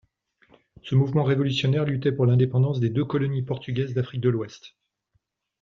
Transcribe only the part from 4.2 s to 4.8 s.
de l'Ouest.